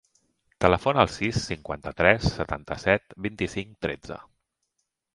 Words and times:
Telefona 0.63 1.03
al 1.07 1.11
sis, 1.17 1.37
cinquanta-tres, 1.51 2.27
setanta-set, 2.39 3.17
vint-i-cinc, 3.29 3.81
tretze. 3.89 4.23